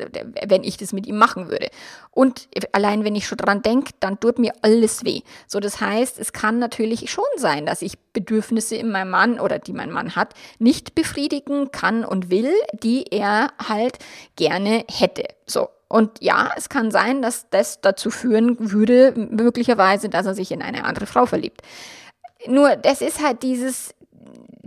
[0.45, 1.69] wenn ich das mit ihm machen würde.
[2.11, 5.21] Und allein wenn ich schon dran denke, dann tut mir alles weh.
[5.47, 9.57] So, das heißt, es kann natürlich schon sein, dass ich Bedürfnisse in meinem Mann oder
[9.57, 13.99] die mein Mann hat, nicht befriedigen kann und will, die er halt
[14.35, 15.27] gerne hätte.
[15.45, 15.69] So.
[15.89, 20.61] Und ja, es kann sein, dass das dazu führen würde, möglicherweise, dass er sich in
[20.61, 21.61] eine andere Frau verliebt.
[22.47, 23.95] Nur, das ist halt dieses,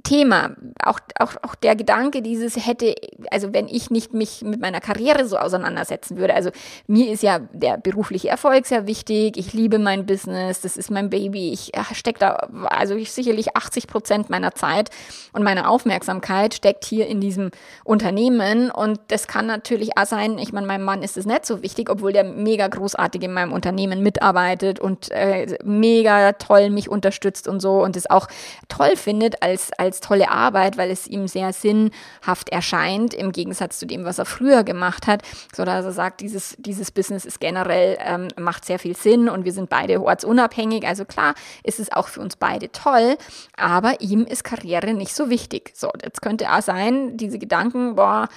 [0.03, 2.95] Thema, auch, auch, auch der Gedanke dieses hätte,
[3.31, 6.51] also wenn ich nicht mich mit meiner Karriere so auseinandersetzen würde, also
[6.87, 11.11] mir ist ja der berufliche Erfolg sehr wichtig, ich liebe mein Business, das ist mein
[11.11, 14.91] Baby, ich stecke da, also ich sicherlich 80 Prozent meiner Zeit
[15.33, 17.51] und meiner Aufmerksamkeit steckt hier in diesem
[17.85, 18.71] Unternehmen.
[18.71, 21.91] Und das kann natürlich auch sein, ich meine, meinem Mann ist es nicht so wichtig,
[21.91, 27.61] obwohl der mega großartig in meinem Unternehmen mitarbeitet und äh, mega toll mich unterstützt und
[27.61, 28.29] so und es auch
[28.69, 33.79] toll findet als, als als tolle Arbeit, weil es ihm sehr sinnhaft erscheint, im Gegensatz
[33.79, 35.23] zu dem, was er früher gemacht hat,
[35.55, 39.45] so dass er sagt, dieses, dieses Business ist generell, ähm, macht sehr viel Sinn und
[39.45, 40.87] wir sind beide ortsunabhängig.
[40.87, 43.19] Also klar ist es auch für uns beide toll,
[43.57, 45.73] aber ihm ist Karriere nicht so wichtig.
[45.75, 48.29] So, jetzt könnte auch sein, diese Gedanken, boah,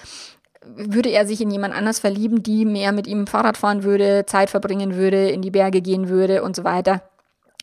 [0.75, 4.49] würde er sich in jemand anders verlieben, die mehr mit ihm Fahrrad fahren würde, Zeit
[4.49, 7.01] verbringen würde, in die Berge gehen würde und so weiter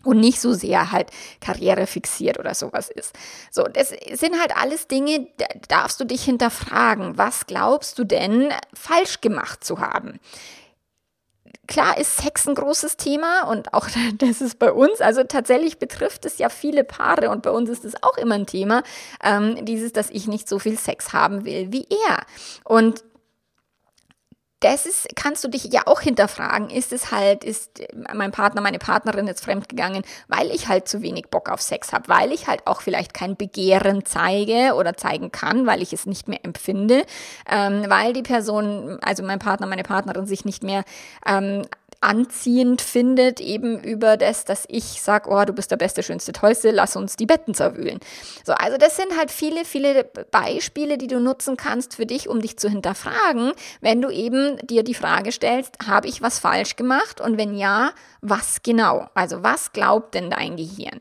[0.04, 1.10] und nicht so sehr halt
[1.40, 3.14] Karriere fixiert oder sowas ist.
[3.50, 7.18] So, das sind halt alles Dinge, da darfst du dich hinterfragen.
[7.18, 10.18] Was glaubst du denn falsch gemacht zu haben?
[11.68, 13.88] Klar ist Sex ein großes Thema und auch
[14.18, 17.84] das ist bei uns, also tatsächlich betrifft es ja viele Paare und bei uns ist
[17.84, 18.82] es auch immer ein Thema,
[19.22, 22.26] ähm, dieses, dass ich nicht so viel Sex haben will wie er.
[22.64, 23.04] Und
[24.62, 26.70] das ist, kannst du dich ja auch hinterfragen.
[26.70, 27.82] Ist es halt, ist
[28.14, 32.08] mein Partner, meine Partnerin jetzt fremdgegangen, weil ich halt zu wenig Bock auf Sex habe,
[32.08, 36.28] weil ich halt auch vielleicht kein Begehren zeige oder zeigen kann, weil ich es nicht
[36.28, 37.04] mehr empfinde,
[37.50, 40.84] ähm, weil die Person, also mein Partner, meine Partnerin sich nicht mehr
[41.26, 41.62] ähm,
[42.02, 46.70] anziehend findet, eben über das, dass ich sage, oh, du bist der beste, schönste, tollste,
[46.70, 48.00] lass uns die Betten zerwühlen.
[48.44, 52.40] So, also das sind halt viele, viele Beispiele, die du nutzen kannst für dich, um
[52.40, 57.20] dich zu hinterfragen, wenn du eben dir die Frage stellst, habe ich was falsch gemacht?
[57.20, 59.08] Und wenn ja, was genau?
[59.14, 61.00] Also was glaubt denn dein Gehirn?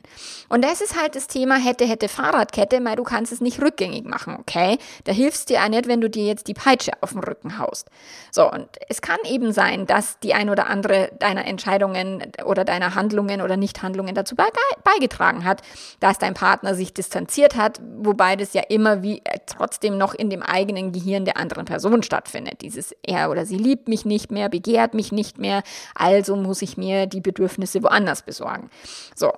[0.50, 4.06] Und das ist halt das Thema hätte, hätte Fahrradkette, weil du kannst es nicht rückgängig
[4.06, 4.78] machen, okay?
[5.04, 7.88] Da hilfst dir auch nicht, wenn du dir jetzt die Peitsche auf den Rücken haust.
[8.32, 12.66] So, und es kann eben sein, dass die ein oder andere andere deiner Entscheidungen oder
[12.66, 15.62] deiner Handlungen oder Nichthandlungen dazu beigetragen hat,
[16.00, 20.30] dass dein Partner sich distanziert hat, wobei das ja immer wie äh, trotzdem noch in
[20.30, 22.62] dem eigenen Gehirn der anderen Person stattfindet.
[22.62, 25.64] Dieses er oder sie liebt mich nicht mehr, begehrt mich nicht mehr,
[25.96, 28.70] also muss ich mir die Bedürfnisse woanders besorgen.
[29.16, 29.32] So,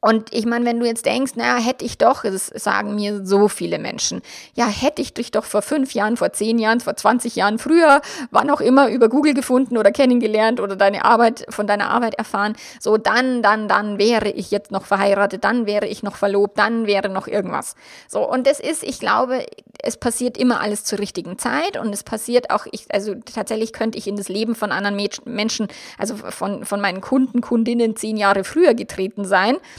[0.00, 3.48] und ich meine, wenn du jetzt denkst, naja, hätte ich doch, das sagen mir so
[3.48, 4.22] viele Menschen,
[4.54, 8.00] ja, hätte ich dich doch vor fünf Jahren, vor zehn Jahren, vor 20 Jahren, früher,
[8.30, 12.54] wann auch immer, über Google gefunden oder kennengelernt oder deine Arbeit, von deiner Arbeit erfahren,
[12.78, 16.86] so dann, dann, dann wäre ich jetzt noch verheiratet, dann wäre ich noch verlobt, dann
[16.86, 17.74] wäre noch irgendwas.
[18.06, 19.46] So, und das ist, ich glaube,
[19.82, 23.98] es passiert immer alles zur richtigen Zeit und es passiert auch, ich, also tatsächlich könnte
[23.98, 25.66] ich in das Leben von anderen Menschen,
[25.98, 29.56] also von, von meinen Kunden, Kundinnen zehn Jahre früher getreten sein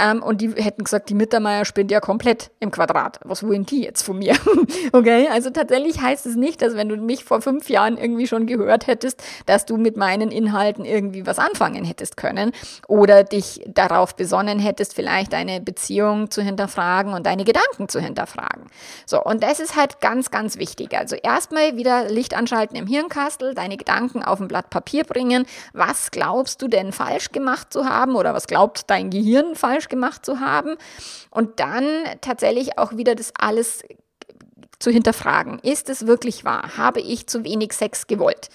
[0.00, 3.20] ähm, und die hätten gesagt, die Mittermeier spinnt ja komplett im Quadrat.
[3.24, 4.34] Was wollen die jetzt von mir?
[4.92, 8.46] okay, also tatsächlich heißt es nicht, dass wenn du mich vor fünf Jahren irgendwie schon
[8.46, 12.50] gehört hättest, dass du mit meinen Inhalten irgendwie was anfangen hättest können
[12.88, 18.66] oder dich darauf besonnen hättest, vielleicht deine Beziehung zu hinterfragen und deine Gedanken zu hinterfragen.
[19.06, 20.96] So, und das ist halt ganz, ganz wichtig.
[20.98, 25.46] Also erstmal wieder Licht anschalten im Hirnkastel, deine Gedanken auf ein Blatt Papier bringen.
[25.72, 30.24] Was glaubst du denn falsch gemacht zu haben oder was glaubt dein Gehirn falsch gemacht
[30.24, 30.76] zu haben
[31.30, 31.84] und dann
[32.20, 33.82] tatsächlich auch wieder das alles
[34.78, 35.58] zu hinterfragen.
[35.60, 36.76] Ist es wirklich wahr?
[36.76, 38.48] Habe ich zu wenig Sex gewollt?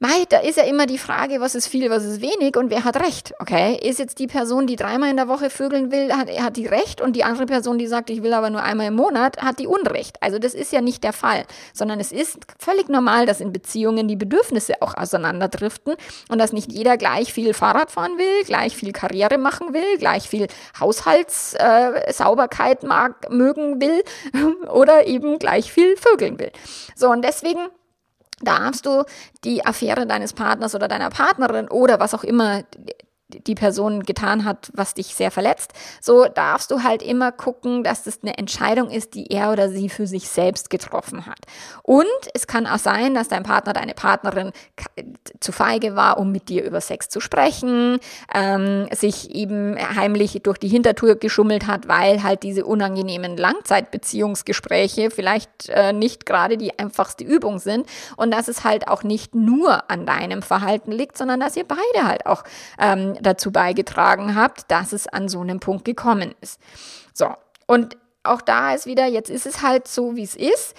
[0.00, 2.82] Mei, da ist ja immer die Frage, was ist viel, was ist wenig und wer
[2.82, 3.78] hat recht, okay?
[3.80, 7.00] Ist jetzt die Person, die dreimal in der Woche vögeln will, hat, hat die recht
[7.00, 9.68] und die andere Person, die sagt, ich will aber nur einmal im Monat, hat die
[9.68, 10.20] Unrecht.
[10.20, 14.08] Also das ist ja nicht der Fall, sondern es ist völlig normal, dass in Beziehungen
[14.08, 15.94] die Bedürfnisse auch auseinanderdriften
[16.28, 20.28] und dass nicht jeder gleich viel Fahrrad fahren will, gleich viel Karriere machen will, gleich
[20.28, 20.48] viel
[20.80, 22.86] Haushaltssauberkeit äh,
[23.30, 24.02] mögen will
[24.72, 26.50] oder eben gleich viel vögeln will.
[26.96, 27.60] So, und deswegen
[28.40, 29.04] darfst du
[29.44, 32.62] die Affäre deines Partners oder deiner Partnerin oder was auch immer
[33.28, 38.04] die Person getan hat, was dich sehr verletzt, so darfst du halt immer gucken, dass
[38.04, 41.40] das eine Entscheidung ist, die er oder sie für sich selbst getroffen hat.
[41.82, 44.52] Und es kann auch sein, dass dein Partner, deine Partnerin
[45.40, 47.98] zu feige war, um mit dir über Sex zu sprechen,
[48.34, 55.68] ähm, sich eben heimlich durch die Hintertür geschummelt hat, weil halt diese unangenehmen Langzeitbeziehungsgespräche vielleicht
[55.70, 60.04] äh, nicht gerade die einfachste Übung sind und dass es halt auch nicht nur an
[60.06, 62.44] deinem Verhalten liegt, sondern dass ihr beide halt auch
[62.78, 66.60] ähm, dazu beigetragen habt, dass es an so einem Punkt gekommen ist.
[67.12, 67.28] So,
[67.66, 70.74] und auch da ist wieder, jetzt ist es halt so, wie es ist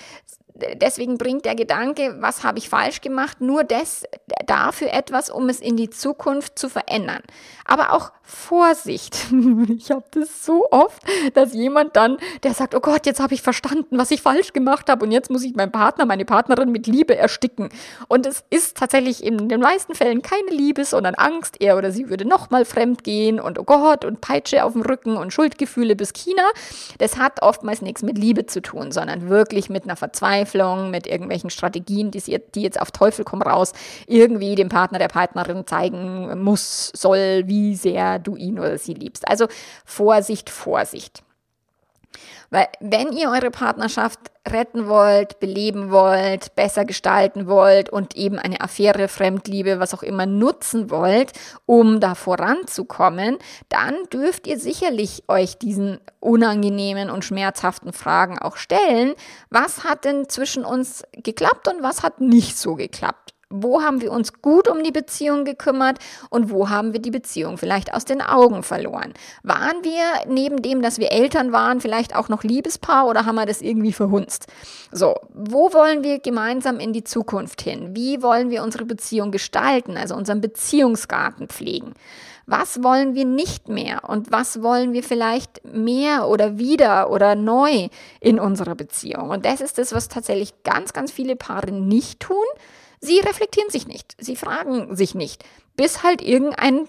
[0.55, 4.03] deswegen bringt der Gedanke, was habe ich falsch gemacht, nur das
[4.45, 7.21] dafür etwas, um es in die Zukunft zu verändern.
[7.65, 9.17] Aber auch Vorsicht.
[9.75, 11.01] Ich habe das so oft,
[11.33, 14.89] dass jemand dann, der sagt, oh Gott, jetzt habe ich verstanden, was ich falsch gemacht
[14.89, 17.69] habe und jetzt muss ich meinen Partner, meine Partnerin mit Liebe ersticken.
[18.07, 21.61] Und es ist tatsächlich in den meisten Fällen keine Liebe, sondern Angst.
[21.61, 25.17] Er oder sie würde nochmal fremd gehen und oh Gott und Peitsche auf dem Rücken
[25.17, 26.43] und Schuldgefühle bis China.
[26.97, 31.07] Das hat oftmals nichts mit Liebe zu tun, sondern wirklich mit einer Verzweiflung Verzweiflung, mit
[31.07, 33.73] irgendwelchen Strategien, die, sie, die jetzt auf Teufel komm raus
[34.07, 39.27] irgendwie dem Partner, der Partnerin zeigen muss, soll, wie sehr du ihn oder sie liebst.
[39.27, 39.47] Also
[39.85, 41.23] Vorsicht, Vorsicht.
[42.49, 48.61] Weil wenn ihr eure Partnerschaft retten wollt, beleben wollt, besser gestalten wollt und eben eine
[48.61, 51.31] Affäre, Fremdliebe, was auch immer nutzen wollt,
[51.65, 53.37] um da voranzukommen,
[53.69, 59.13] dann dürft ihr sicherlich euch diesen unangenehmen und schmerzhaften Fragen auch stellen.
[59.49, 63.24] Was hat denn zwischen uns geklappt und was hat nicht so geklappt?
[63.49, 65.99] Wo haben wir uns gut um die Beziehung gekümmert
[66.31, 69.13] und wo haben wir die Beziehung vielleicht aus den Augen verloren?
[69.43, 73.45] Waren wir neben dem, dass wir Eltern waren, vielleicht auch noch Liebespaar oder haben wir
[73.45, 74.47] das irgendwie verhunzt?
[74.91, 77.95] So, wo wollen wir gemeinsam in die Zukunft hin?
[77.95, 81.93] Wie wollen wir unsere Beziehung gestalten, also unseren Beziehungsgarten pflegen?
[82.47, 87.89] Was wollen wir nicht mehr und was wollen wir vielleicht mehr oder wieder oder neu
[88.21, 89.29] in unserer Beziehung?
[89.29, 92.45] Und das ist das, was tatsächlich ganz, ganz viele Paare nicht tun
[92.99, 95.43] Sie reflektieren sich nicht, sie fragen sich nicht,
[95.75, 96.87] bis halt irgendeine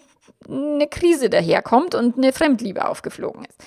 [0.91, 3.59] Krise daherkommt und eine Fremdliebe aufgeflogen ist.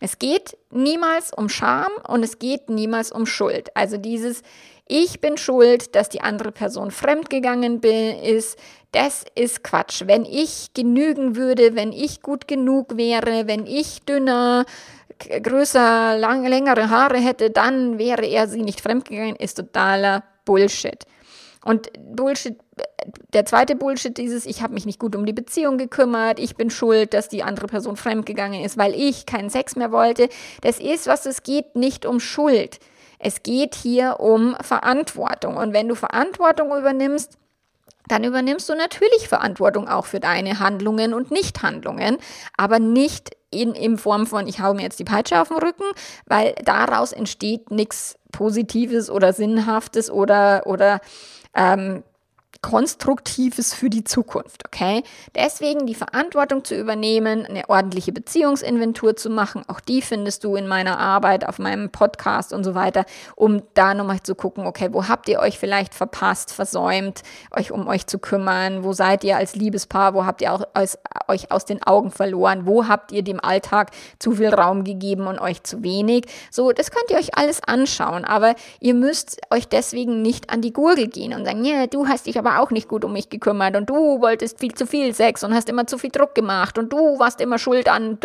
[0.00, 3.76] Es geht niemals um Scham und es geht niemals um Schuld.
[3.76, 4.42] Also dieses
[4.90, 8.58] ich bin schuld, dass die andere Person fremdgegangen ist,
[8.92, 10.04] das ist Quatsch.
[10.06, 14.64] Wenn ich genügen würde, wenn ich gut genug wäre, wenn ich dünner,
[15.18, 21.04] größer, lang, längere Haare hätte, dann wäre er sie nicht fremdgegangen, ist totaler Bullshit.
[21.64, 22.58] Und Bullshit,
[23.32, 26.70] der zweite Bullshit dieses, ich habe mich nicht gut um die Beziehung gekümmert, ich bin
[26.70, 30.28] schuld, dass die andere Person fremdgegangen ist, weil ich keinen Sex mehr wollte.
[30.62, 32.78] Das ist was, es geht nicht um Schuld.
[33.18, 35.56] Es geht hier um Verantwortung.
[35.56, 37.36] Und wenn du Verantwortung übernimmst,
[38.06, 42.16] dann übernimmst du natürlich Verantwortung auch für deine Handlungen und Nichthandlungen,
[42.56, 45.84] aber nicht in, in Form von, ich hau mir jetzt die Peitsche auf den Rücken,
[46.26, 51.00] weil daraus entsteht nichts Positives oder Sinnhaftes oder, oder
[51.58, 52.04] ähm,
[52.60, 55.04] Konstruktives für die Zukunft, okay?
[55.34, 60.66] Deswegen die Verantwortung zu übernehmen, eine ordentliche Beziehungsinventur zu machen, auch die findest du in
[60.66, 63.04] meiner Arbeit, auf meinem Podcast und so weiter,
[63.36, 67.22] um da nochmal zu gucken, okay, wo habt ihr euch vielleicht verpasst, versäumt,
[67.56, 70.98] euch um euch zu kümmern, wo seid ihr als Liebespaar, wo habt ihr auch aus,
[71.28, 75.38] euch aus den Augen verloren, wo habt ihr dem Alltag zu viel Raum gegeben und
[75.38, 76.26] euch zu wenig.
[76.50, 80.72] So, das könnt ihr euch alles anschauen, aber ihr müsst euch deswegen nicht an die
[80.72, 83.76] Gurgel gehen und sagen, ja, du hast dich aber auch nicht gut um mich gekümmert
[83.76, 86.92] und du wolltest viel zu viel Sex und hast immer zu viel Druck gemacht und
[86.92, 88.18] du warst immer schuld an.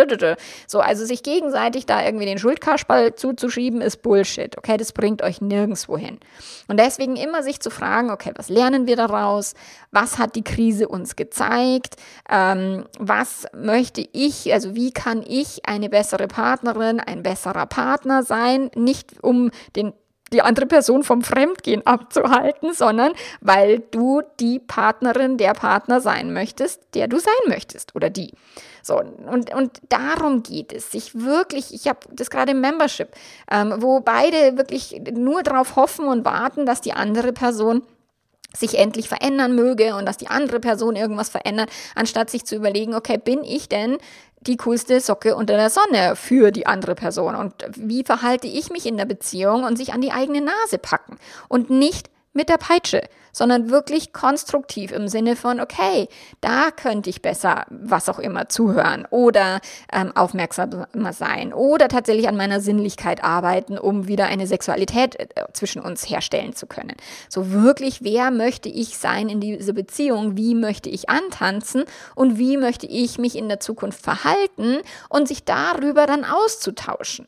[0.68, 4.58] So, also sich gegenseitig da irgendwie den Schuldkasperl zuzuschieben, ist Bullshit.
[4.58, 6.20] Okay, das bringt euch nirgendwo hin.
[6.68, 9.54] Und deswegen immer sich zu fragen, okay, was lernen wir daraus?
[9.92, 11.96] Was hat die Krise uns gezeigt?
[12.30, 18.70] Ähm, was möchte ich, also wie kann ich eine bessere Partnerin, ein besserer Partner sein?
[18.76, 19.94] Nicht um den
[20.34, 26.82] die andere Person vom Fremdgehen abzuhalten, sondern weil du die Partnerin, der Partner sein möchtest,
[26.94, 28.34] der du sein möchtest oder die.
[28.82, 33.10] So, und, und darum geht es, sich wirklich, ich habe das gerade im Membership,
[33.50, 37.84] ähm, wo beide wirklich nur darauf hoffen und warten, dass die andere Person
[38.56, 42.94] sich endlich verändern möge und dass die andere Person irgendwas verändert, anstatt sich zu überlegen,
[42.94, 43.98] okay, bin ich denn
[44.48, 47.36] die coolste Socke unter der Sonne für die andere Person.
[47.36, 51.18] Und wie verhalte ich mich in der Beziehung und sich an die eigene Nase packen?
[51.48, 56.08] Und nicht mit der Peitsche, sondern wirklich konstruktiv im Sinne von, okay,
[56.42, 59.60] da könnte ich besser, was auch immer, zuhören oder
[59.92, 65.82] ähm, aufmerksamer sein oder tatsächlich an meiner Sinnlichkeit arbeiten, um wieder eine Sexualität äh, zwischen
[65.82, 66.94] uns herstellen zu können.
[67.30, 70.38] So wirklich, wer möchte ich sein in dieser Beziehung?
[70.38, 74.78] Wie möchte ich antanzen und wie möchte ich mich in der Zukunft verhalten
[75.10, 77.26] und sich darüber dann auszutauschen?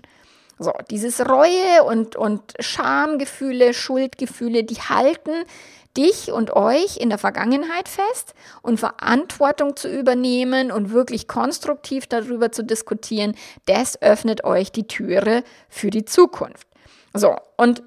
[0.57, 5.45] So, dieses Reue und, und Schamgefühle, Schuldgefühle, die halten
[5.97, 12.51] dich und euch in der Vergangenheit fest und Verantwortung zu übernehmen und wirklich konstruktiv darüber
[12.51, 16.67] zu diskutieren, das öffnet euch die Türe für die Zukunft.
[17.13, 17.81] So, und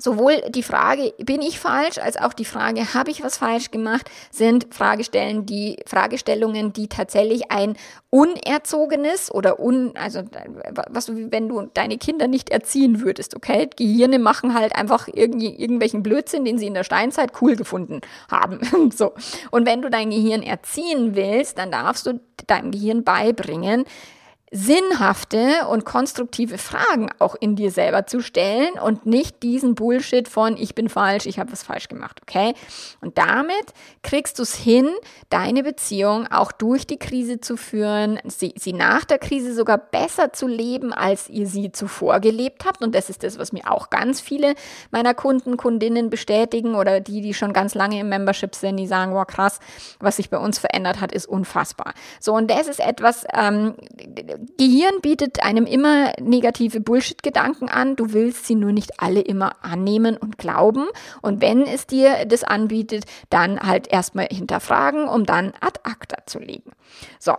[0.00, 4.08] sowohl die Frage, bin ich falsch, als auch die Frage, habe ich was falsch gemacht,
[4.30, 7.76] sind Fragestellen, die, Fragestellungen, die tatsächlich ein
[8.10, 10.22] unerzogenes oder un, also
[10.88, 13.68] was wenn du deine Kinder nicht erziehen würdest, okay?
[13.76, 18.60] Gehirne machen halt einfach irgendwie, irgendwelchen Blödsinn, den sie in der Steinzeit cool gefunden haben.
[18.96, 19.12] so.
[19.50, 23.84] Und wenn du dein Gehirn erziehen willst, dann darfst du deinem Gehirn beibringen,
[24.50, 30.56] sinnhafte und konstruktive Fragen auch in dir selber zu stellen und nicht diesen Bullshit von
[30.56, 32.54] ich bin falsch, ich habe was falsch gemacht, okay?
[33.00, 34.88] Und damit kriegst du es hin,
[35.28, 40.32] deine Beziehung auch durch die Krise zu führen, sie, sie nach der Krise sogar besser
[40.32, 42.82] zu leben, als ihr sie zuvor gelebt habt.
[42.82, 44.54] Und das ist das, was mir auch ganz viele
[44.90, 49.12] meiner Kunden, Kundinnen bestätigen oder die, die schon ganz lange im Membership sind, die sagen,
[49.12, 49.60] wow, krass,
[50.00, 51.94] was sich bei uns verändert hat, ist unfassbar.
[52.20, 53.74] So, und das ist etwas, ähm,
[54.56, 57.96] Gehirn bietet einem immer negative Bullshit-Gedanken an.
[57.96, 60.86] Du willst sie nur nicht alle immer annehmen und glauben.
[61.22, 66.38] Und wenn es dir das anbietet, dann halt erstmal hinterfragen, um dann ad acta zu
[66.38, 66.70] legen.
[67.18, 67.34] So,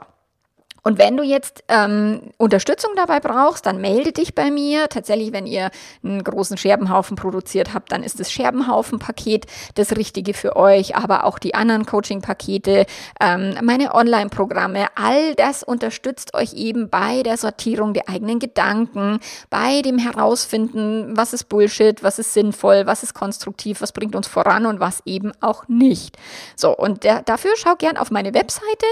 [0.84, 4.90] und wenn du jetzt ähm, Unterstützung dabei brauchst, dann melde dich bei mir.
[4.90, 5.72] Tatsächlich, wenn ihr
[6.04, 11.40] einen großen Scherbenhaufen produziert habt, dann ist das Scherbenhaufen-Paket das Richtige für euch, aber auch
[11.40, 12.86] die anderen Coaching-Pakete,
[13.20, 19.20] ähm, meine Online-Programme, all das unterstützt euch eben bei der Sortierung der eigenen Gedanken,
[19.50, 24.28] bei dem Herausfinden, was ist Bullshit, was ist sinnvoll, was ist konstruktiv, was bringt uns
[24.28, 26.18] voran und was eben auch nicht.
[26.56, 28.86] So, und der, dafür schau gern auf meine Webseite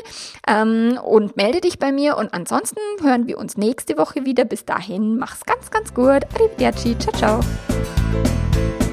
[0.47, 4.45] ähm, und melde dich bei mir und ansonsten hören wir uns nächste Woche wieder.
[4.45, 6.23] Bis dahin, mach's ganz, ganz gut.
[6.33, 6.97] Arrivederci.
[6.97, 8.86] Ciao, ciao.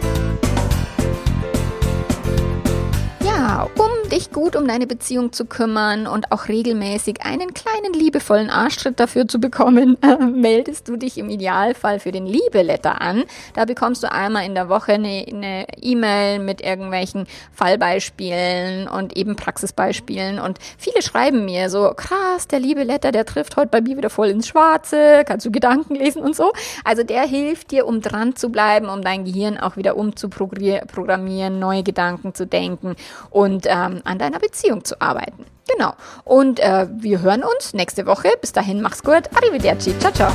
[3.44, 8.48] Ja, um dich gut um deine Beziehung zu kümmern und auch regelmäßig einen kleinen liebevollen
[8.48, 13.24] Arschtritt dafür zu bekommen, äh, meldest du dich im Idealfall für den Liebeletter an.
[13.52, 20.38] Da bekommst du einmal in der Woche eine E-Mail mit irgendwelchen Fallbeispielen und eben Praxisbeispielen.
[20.38, 24.28] Und viele schreiben mir so, krass, der Liebeletter, der trifft heute bei mir wieder voll
[24.28, 26.50] ins Schwarze, kannst du Gedanken lesen und so.
[26.82, 31.82] Also der hilft dir, um dran zu bleiben, um dein Gehirn auch wieder umzuprogrammieren, neue
[31.82, 32.96] Gedanken zu denken
[33.34, 35.44] und ähm, an deiner Beziehung zu arbeiten.
[35.68, 35.94] Genau.
[36.24, 38.28] Und äh, wir hören uns nächste Woche.
[38.40, 39.24] Bis dahin, mach's gut.
[39.34, 39.98] Arrivederci.
[39.98, 40.32] Ciao, ciao.